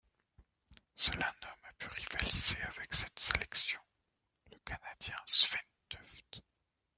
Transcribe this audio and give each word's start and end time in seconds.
Seul 0.95 1.17
un 1.23 1.27
homme 1.45 1.67
a 1.69 1.73
pu 1.73 1.85
rivaliser 1.87 2.59
avec 2.63 2.91
cette 2.95 3.19
sélection, 3.19 3.79
le 4.51 4.57
Canadien 4.65 5.15
Svein 5.27 5.59
Tuft. 5.89 6.41